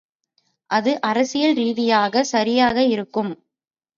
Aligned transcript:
அது 0.69 1.01
அரசியல் 1.01 1.53
ரீதியாக 1.53 2.23
சரியாக 2.23 2.83
இருக்கும். 2.85 3.31